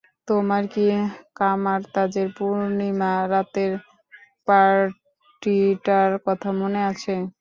[0.27, 0.85] তোমার কি
[1.35, 3.71] কামার-তাজের পূর্ণিমা রাতের
[4.47, 7.13] পার্টিটার কথা মনে আছে?